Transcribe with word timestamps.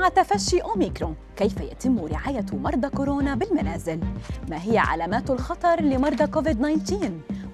مع 0.00 0.08
تفشي 0.08 0.60
أوميكرون 0.60 1.16
كيف 1.36 1.60
يتم 1.60 2.04
رعاية 2.04 2.46
مرضى 2.52 2.88
كورونا 2.88 3.34
بالمنازل؟ 3.34 4.00
ما 4.50 4.62
هي 4.62 4.78
علامات 4.78 5.30
الخطر 5.30 5.82
لمرضى 5.82 6.26
كوفيد 6.26 6.84
19؟ 6.86 6.94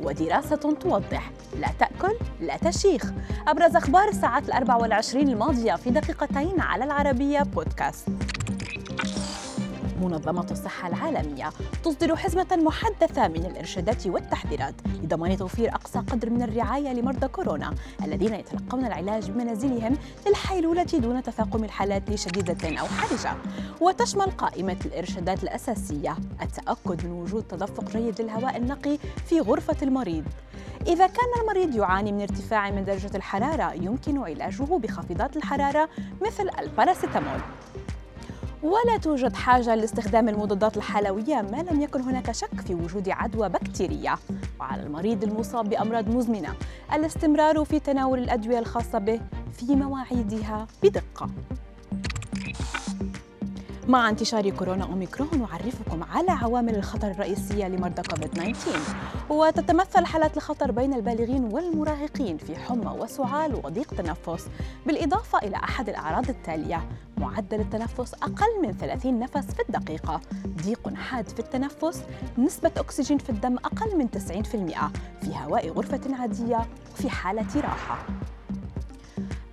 ودراسة 0.04 0.56
توضح 0.56 1.30
لا 1.60 1.68
تأكل 1.78 2.14
لا 2.40 2.56
تشيخ 2.56 3.12
أبرز 3.48 3.76
أخبار 3.76 4.08
الساعات 4.08 4.48
الأربع 4.48 4.76
والعشرين 4.76 5.28
الماضية 5.28 5.74
في 5.74 5.90
دقيقتين 5.90 6.60
على 6.60 6.84
العربية 6.84 7.42
بودكاست 7.42 8.08
منظمة 10.02 10.46
الصحة 10.50 10.88
العالمية 10.88 11.50
تصدر 11.84 12.16
حزمة 12.16 12.56
محدثة 12.56 13.28
من 13.28 13.46
الإرشادات 13.46 14.06
والتحذيرات 14.06 14.74
لضمان 15.02 15.36
توفير 15.36 15.74
أقصى 15.74 15.98
قدر 15.98 16.30
من 16.30 16.42
الرعاية 16.42 16.92
لمرضى 16.92 17.28
كورونا 17.28 17.74
الذين 18.04 18.34
يتلقون 18.34 18.86
العلاج 18.86 19.30
بمنازلهم 19.30 19.96
للحيلولة 20.26 20.82
دون 20.82 21.22
تفاقم 21.22 21.64
الحالات 21.64 22.10
لشديدة 22.10 22.80
أو 22.80 22.86
حرجة. 22.86 23.36
وتشمل 23.80 24.30
قائمة 24.30 24.76
الإرشادات 24.84 25.42
الأساسية 25.42 26.16
التأكد 26.42 27.04
من 27.04 27.12
وجود 27.12 27.42
تدفق 27.42 27.90
جيد 27.90 28.20
للهواء 28.20 28.56
النقي 28.56 28.98
في 29.26 29.40
غرفة 29.40 29.76
المريض. 29.82 30.24
إذا 30.86 31.06
كان 31.06 31.40
المريض 31.40 31.76
يعاني 31.76 32.12
من 32.12 32.20
ارتفاع 32.20 32.70
من 32.70 32.84
درجة 32.84 33.16
الحرارة 33.16 33.72
يمكن 33.72 34.18
علاجه 34.18 34.62
بخافضات 34.62 35.36
الحرارة 35.36 35.88
مثل 36.22 36.50
الباراسيتامول. 36.58 37.40
ولا 38.66 38.98
توجد 39.02 39.34
حاجة 39.34 39.74
لاستخدام 39.74 40.28
المضادات 40.28 40.76
الحلوية 40.76 41.34
ما 41.52 41.64
لم 41.70 41.80
يكن 41.80 42.00
هناك 42.00 42.32
شك 42.32 42.60
في 42.66 42.74
وجود 42.74 43.08
عدوى 43.08 43.48
بكتيرية. 43.48 44.18
وعلى 44.60 44.82
المريض 44.82 45.24
المصاب 45.24 45.68
بأمراض 45.68 46.08
مزمنة 46.08 46.54
الاستمرار 46.92 47.64
في 47.64 47.80
تناول 47.80 48.18
الأدوية 48.18 48.58
الخاصة 48.58 48.98
به 48.98 49.20
في 49.52 49.76
مواعيدها 49.76 50.66
بدقة. 50.82 51.28
مع 53.88 54.08
انتشار 54.08 54.50
كورونا 54.50 54.84
أوميكرون 54.84 55.28
نعرفكم 55.38 56.02
على 56.02 56.30
عوامل 56.30 56.76
الخطر 56.76 57.10
الرئيسية 57.10 57.68
لمرضى 57.68 58.02
كوفيد 58.02 58.30
19 58.30 58.78
وتتمثل 59.30 60.06
حالات 60.06 60.36
الخطر 60.36 60.70
بين 60.70 60.94
البالغين 60.94 61.44
والمراهقين 61.44 62.36
في 62.38 62.56
حمى 62.56 62.90
وسعال 62.98 63.54
وضيق 63.64 63.94
تنفس 63.94 64.46
بالإضافة 64.86 65.38
إلى 65.38 65.56
أحد 65.56 65.88
الأعراض 65.88 66.28
التالية 66.28 66.88
معدل 67.18 67.60
التنفس 67.60 68.14
أقل 68.14 68.62
من 68.62 68.72
30 68.72 69.18
نفس 69.18 69.46
في 69.46 69.62
الدقيقة. 69.68 70.20
ضيق 70.64 70.94
حاد 70.94 71.28
في 71.28 71.38
التنفس 71.40 72.02
نسبة 72.38 72.70
أكسجين 72.76 73.18
في 73.18 73.30
الدم 73.30 73.56
أقل 73.56 73.98
من 73.98 74.08
90% 74.10 74.14
في 75.24 75.36
هواء 75.44 75.68
غرفة 75.70 76.16
عادية 76.16 76.66
وفي 76.94 77.10
حالة 77.10 77.60
راحة. 77.60 78.06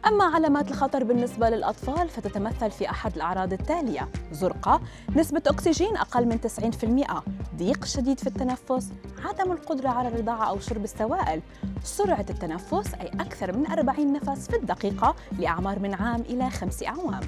أما 0.08 0.23
علامات 0.23 0.72
الخطر 0.72 1.04
بالنسبة 1.04 1.50
للأطفال 1.50 2.09
فتتمثل 2.09 2.72
في 2.72 2.90
أحد 2.90 3.16
الأعراض 3.16 3.54
التالية. 3.54 4.09
زرقة، 4.32 4.82
نسبة 5.16 5.42
أكسجين 5.48 5.98
أقل 5.98 6.26
من 6.26 6.42
90%، 6.42 7.23
ضيق 7.58 7.86
شديد 7.86 8.20
في 8.20 8.28
التنفس، 8.28 8.90
عدم 9.26 9.52
القدرة 9.52 9.90
على 9.90 10.08
الرضاعة 10.08 10.50
أو 10.50 10.59
شرب 10.59 10.84
السوائل، 10.84 11.42
سرعة 11.84 12.26
التنفس 12.30 12.94
أي 12.94 13.08
أكثر 13.08 13.58
من 13.58 13.72
40 13.72 14.14
نفس 14.14 14.48
في 14.48 14.56
الدقيقة 14.56 15.16
لأعمار 15.40 15.80
من 15.80 15.94
عام 15.94 16.22
إلى 16.22 16.50
خمس 16.50 16.84
أعوام. 16.84 17.22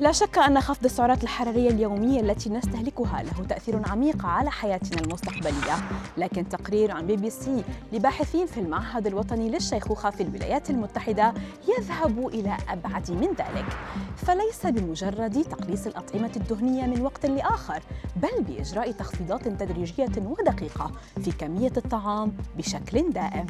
لا 0.00 0.12
شك 0.12 0.38
أن 0.38 0.60
خفض 0.60 0.84
السعرات 0.84 1.22
الحرارية 1.22 1.70
اليومية 1.70 2.20
التي 2.20 2.50
نستهلكها 2.50 3.22
له 3.22 3.46
تأثير 3.48 3.88
عميق 3.88 4.26
على 4.26 4.50
حياتنا 4.50 5.00
المستقبلية. 5.00 5.74
لكن 6.16 6.48
تقرير 6.48 6.90
عن 6.90 7.06
بي 7.06 7.16
بي 7.16 7.30
سي 7.30 7.64
لباحثين 7.92 8.46
في 8.46 8.60
المعهد 8.60 9.06
الوطني 9.06 9.50
للشيخوخة 9.50 10.10
في 10.10 10.22
الولايات 10.22 10.70
المتحدة 10.70 11.34
يذهب 11.78 12.28
إلى 12.28 12.56
أبعد 12.68 13.10
من 13.10 13.28
ذلك. 13.28 13.66
فليس 14.16 14.66
بمجرد 14.66 15.42
تقليص 15.42 15.86
الأطعمة 15.86 16.30
الدهنية 16.36 16.86
من 16.86 17.02
وقت 17.02 17.26
لآخر 17.26 17.82
بل 18.16 18.42
بإجراء 18.42 18.92
تخفيضات 18.92 19.48
تدريجية 19.48 20.12
ودقيقة 20.18 20.90
في 21.24 21.32
كمية 21.32 21.72
الطعام 21.76 22.32
بشكل 22.58 23.10
دائم. 23.10 23.46